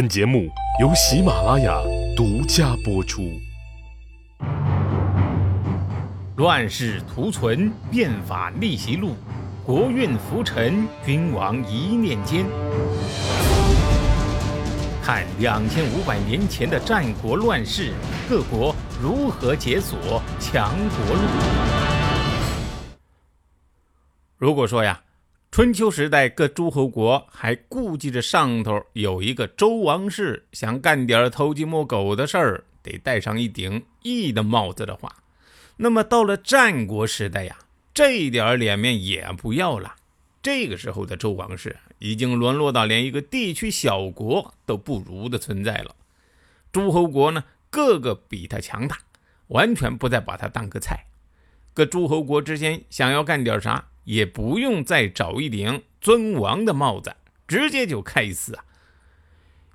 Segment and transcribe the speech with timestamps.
[0.00, 0.48] 本节目
[0.80, 1.78] 由喜马拉雅
[2.16, 3.38] 独家播出。
[6.36, 9.14] 乱世图存，变法逆袭录，
[9.62, 12.46] 国运浮沉，君王一念间。
[15.02, 17.92] 看两千五百年前的战国乱世，
[18.26, 21.22] 各国如何解锁强国路。
[24.38, 24.98] 如果说呀，
[25.50, 35.12] 春秋时代各诸侯国还顾忌着上头有一个周王室，想干点偷鸡摸狗的事儿，得戴上一顶义的帽子的话，
[35.76, 37.58] 那么到了战国时代呀，
[37.92, 39.96] 这一点脸面也不要了。
[40.40, 45.96] 这个时候的周王室已经沦落到连一个地区小国都不如的存在了。
[46.70, 48.96] 诸侯国呢，个个比他强大，
[49.48, 51.06] 完全不再把他当个菜。
[51.74, 53.88] 各诸侯国之间想要干点啥？
[54.04, 57.14] 也不用再找一顶尊王的帽子，
[57.46, 58.64] 直接就开撕啊！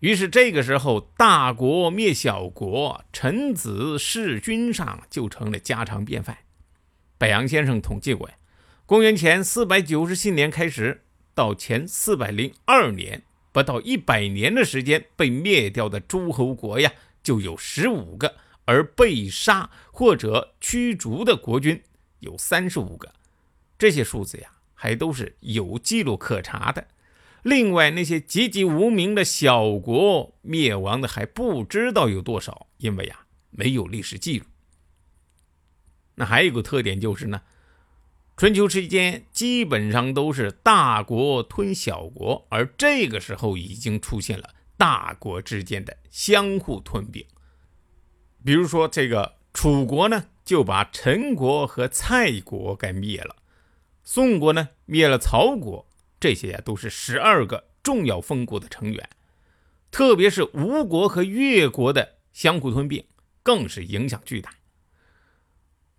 [0.00, 6.38] 于是这个时候，大国灭小国，臣子弑君上就成了家常便饭。
[7.18, 8.34] 北洋先生统计过呀，
[8.86, 11.02] 公元前四百九十七年开始，
[11.34, 16.90] 到前四百零二年，不到一百年的时间，被灭掉的诸侯国呀，
[17.22, 21.82] 就有十五个，而被杀或者驱逐的国君
[22.20, 23.12] 有三十五个。
[23.80, 26.86] 这些数字呀，还都是有记录可查的。
[27.42, 34.44] 另外，那些籍籍无名的小国灭亡的还不知道有多少，因为呀，没有历史记录。
[36.16, 37.40] 那还有一个特点就是呢，
[38.36, 47.24] 春秋期间基本上都是大国吞小国，而这个时候已经出现了大国之间的相互吞并。
[48.44, 53.36] 比如说，这个楚国呢，就把陈国和蔡国给灭了。
[54.12, 59.08] 宋国呢灭了曹国，这些呀都是十二个重要封国的成员。
[59.92, 63.04] 特别是吴国和越国的相互吞并，
[63.44, 64.52] 更是影响巨大。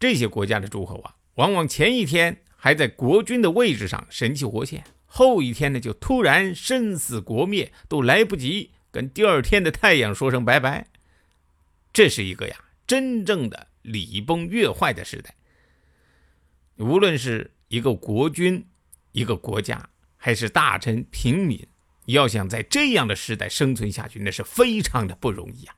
[0.00, 10.88] 这些国家的诸侯啊，往往前一天还在国君的位置上神气活现，后一天呢就突然身死国灭，都来不及跟第二天的太阳说声拜拜。
[11.92, 12.56] 这是一个呀
[12.88, 15.36] 真正的礼崩乐坏的时代。
[16.74, 18.66] 无论是一个国君，
[19.12, 21.68] 一个国家，还是大臣、平民，
[22.06, 25.76] 要想在这样的时代生存下去，那是非常的不容易啊！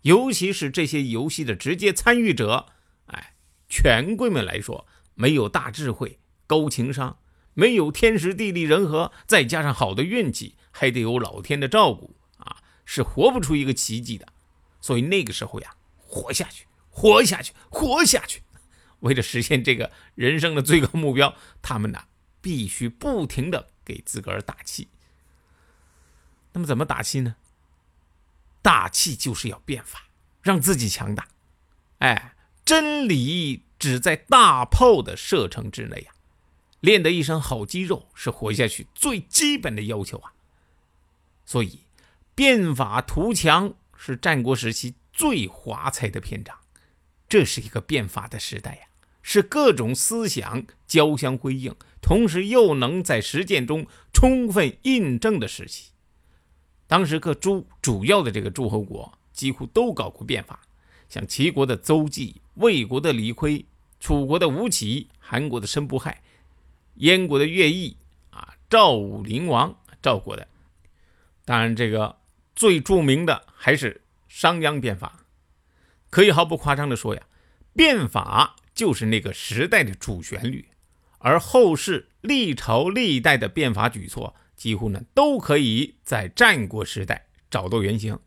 [0.00, 2.68] 尤其是这些游戏的直接参与者，
[3.08, 3.34] 哎，
[3.68, 7.18] 权贵们来说，没有大智慧、高情商，
[7.52, 14.26] 没有天时地利人和，再加上好的运气，还得有老天的照顾啊，是活不出一个奇迹的。
[14.80, 18.40] 所以那个时候呀，活下去，活下去，活下去。
[19.00, 22.04] 为了实现这个人生的最高目标，他们呢
[22.40, 24.88] 必须不停的给自个儿打气。
[26.52, 27.36] 那么怎么打气呢？
[28.62, 30.08] 打气就是要变法，
[30.42, 31.28] 让自己强大。
[31.98, 36.12] 哎，真理只在大炮的射程之内呀！
[36.80, 40.32] 练得一身好肌肉是活下去最基本的要求啊。
[41.44, 41.80] 所以，
[42.34, 46.58] 变法图强是战国时期最华彩的篇章。
[47.28, 48.80] 这是一个变法的时代呀，
[49.22, 55.90] 是各种思想交相辉映，同时又能在实践中充分印证的时期。
[56.86, 60.60] 当时各诸主要的这个诸侯国几乎都搞过变法，
[61.08, 63.64] 像齐国的邹忌、魏国的李悝、
[63.98, 66.22] 楚国的吴起、韩国的申不害、
[66.94, 67.96] 燕国的乐毅
[68.30, 70.46] 啊、赵武灵王赵国的。
[71.44, 72.16] 当然，这个
[72.54, 75.25] 最著名的还是商鞅变法。
[76.16, 77.26] 可以毫不夸张地说呀，
[77.74, 80.70] 变法就是那个时代的主旋律，
[81.18, 88.18] 而后世历朝历代的变法举措，几乎呢都可以在战国时代找到原型。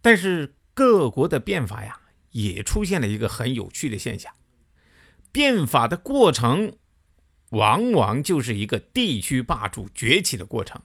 [0.00, 1.98] 但是各国的变法呀，
[2.30, 4.32] 也出现了一个很有趣的现象：
[5.32, 6.76] 变法的过程，
[7.48, 10.80] 往往就是一个地区霸主崛起的过程，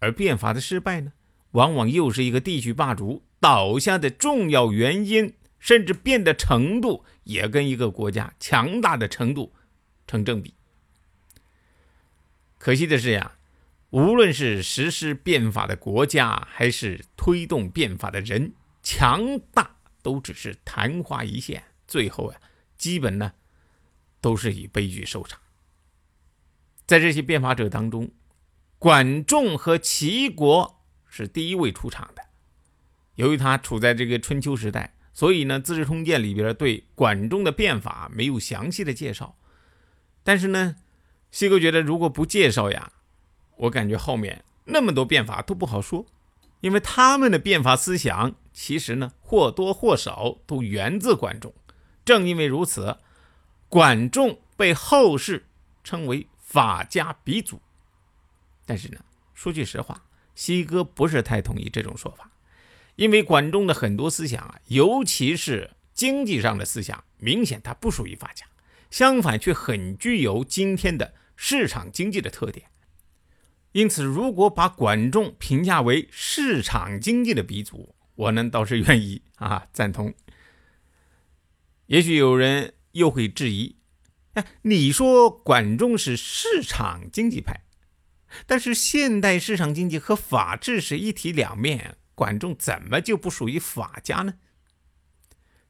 [0.00, 1.12] 而变法的失败呢，
[1.52, 3.22] 往往又是一个地区霸主。
[3.40, 9.52] 倒下的重要原因，甚至变的程度，也跟一个国家强大的程度
[10.06, 10.54] 成正比。
[12.58, 13.38] 可惜的是呀，
[13.90, 22.40] 无论是实施变法的国家，还是推动变法的人，强大都只是昙花一现，最后呀，
[22.76, 23.32] 基本呢
[24.20, 25.40] 都是以悲剧收场。
[26.86, 28.12] 在这些变法者当中，
[28.78, 30.81] 管仲和齐国
[31.14, 32.22] 是第一位出场的。
[33.16, 39.36] 由于他处在这个春秋时代，所以呢，《资治通鉴》里边对管仲的变法没有详细的介绍。
[40.24, 40.76] 但是呢，
[41.30, 42.92] 西哥觉得如果不介绍呀，
[43.56, 46.06] 我感觉后面那么多变法都不好说，
[46.60, 51.52] 因为他们的变法思想其实呢或多或少都源自管仲。
[52.06, 52.96] 正因为如此，
[53.68, 55.44] 管仲被后世
[55.84, 57.60] 称为法家鼻祖。
[58.64, 58.98] 但是呢，
[59.34, 60.02] 说句实话，
[60.34, 62.30] 西哥不是太同意这种说法，
[62.96, 68.46] 因为管仲的很多思想啊，尤其是经济上的思想，明显他不属于法家，
[68.90, 72.66] 相反却很具有今天的市场经济的特点。
[73.72, 80.12] 因此，如果把管仲评价为市场经济的鼻祖，我呢倒是愿意啊赞同。
[81.86, 83.76] 也许有人又会质疑：
[84.34, 87.60] 哎，你说管仲是市场经济派？
[88.46, 94.34] 但是现代市场经济和法治是一体两面，管仲怎么就不属于法家呢？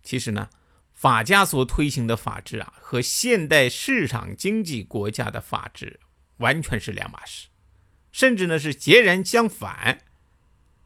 [0.03, 0.51] 其实呢，
[0.93, 6.01] 法家所推行的法治啊，和现代市场经济国家的法治
[6.39, 7.49] 完全是两码事，
[8.11, 10.01] 甚至呢是截然相反。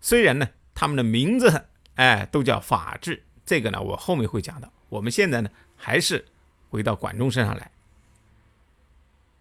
[0.01, 4.73] 虽然呢他们的名字哎都叫法治，这个呢我后面会讲到。
[4.89, 6.25] 我们现在呢还是
[6.69, 7.71] 回到管仲身上来。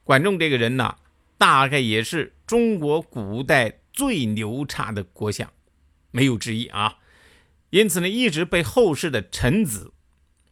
[0.03, 0.97] 管仲这个人呢。
[1.37, 5.51] 大概也是中国古代最牛叉的国相，
[6.11, 6.99] 没有之一啊。
[7.71, 9.93] 因此呢，一直被后世的臣子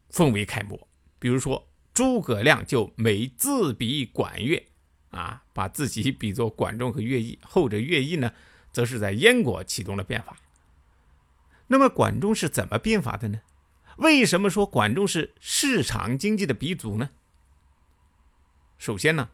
[0.10, 0.88] 奉为楷模。
[1.20, 4.68] 比如说诸葛亮就每自比管乐
[5.12, 7.40] 啊，把自己比作管仲和乐毅。
[7.44, 8.34] 后者乐毅呢，
[8.74, 10.36] 则是在燕国启动了变法。
[11.68, 13.40] 那么管仲是怎么变法的呢？
[13.98, 17.12] 为什么说管仲是市场经济的鼻祖呢？
[18.78, 19.30] 首先呢。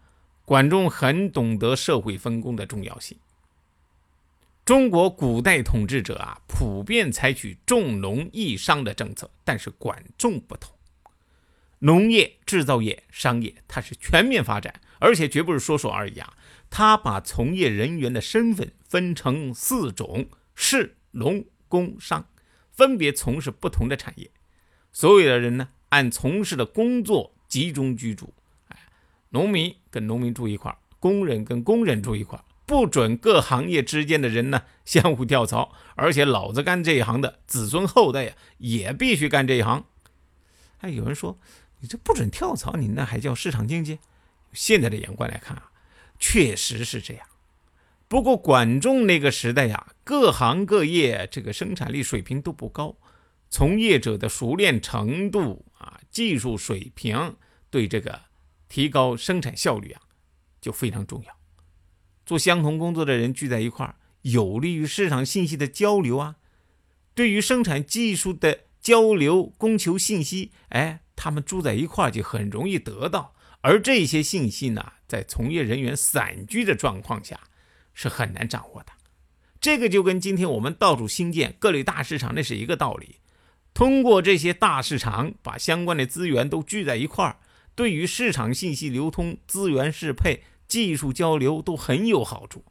[0.50, 3.16] 管仲很懂得社会分工的重要性。
[4.66, 10.74] 中国古代统治者啊，普遍采取重农抑商的政策，但是管仲不同。
[11.78, 16.34] 农业、制造业、商业，它是全面发展，而且绝不是说说而已啊。
[16.72, 22.28] 他把从业人员的身份分成四种：士、农、工、商，
[22.72, 24.32] 分别从事不同的产业。
[24.92, 28.34] 所有的人呢，按从事的工作集中居住。
[29.30, 39.86] 农民跟农民住一块工人跟工人住一块不准各行业之间的人呢相互跳槽，而且老子干这一行的子孙后代呀也必须干这一行。
[40.80, 41.38] 哎，有人说
[41.80, 44.00] 你这不准跳槽，你那还叫市场经济？
[44.54, 45.72] 现在的眼光来看啊，
[46.20, 47.26] 确实是这样。
[48.08, 52.96] 不过管仲那个时代呀，各行各业这个生产力水平都不高，
[53.50, 57.36] 从业者的熟练程度啊、技术水平
[57.70, 58.29] 对这个。
[58.70, 60.02] 提高生产效率啊，
[60.62, 61.38] 就非常重要。
[62.26, 66.36] 做相同工作的人聚在一块儿，有利于市场信息的交流啊。
[67.16, 73.36] 对于生产技术的交流、供求信息，哎，他们住在一块儿就很容易得到。
[73.62, 77.38] 而这些信息呢，在从业人员散居的状况下，
[77.94, 78.94] 是很难掌握的。
[79.60, 83.18] 这个就跟今天我们到处新建各类大市场那是一个道理。
[83.74, 87.38] 通过这些大市场，把相关的资源都聚在一块儿。
[87.80, 92.66] 对于市场信息流通、资源适配、技术交流都很有好处。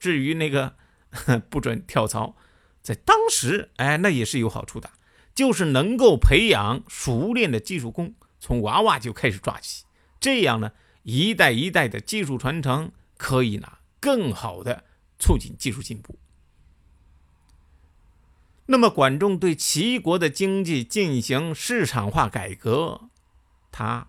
[0.00, 0.74] 至于那个
[1.50, 2.34] 不准跳槽，
[2.80, 4.90] 在当时，哎，那也是有好处的，
[5.34, 9.84] 就是能够培养熟练的技术工，从娃娃就开始抓起。
[10.18, 10.72] 这样呢，
[11.02, 13.68] 一代一代的技术传承，可以呢
[14.00, 14.84] 更好的
[15.18, 16.18] 促进技术进步。
[18.64, 23.10] 那么，管仲对齐国的经济进行市场化改革，
[23.70, 24.08] 他。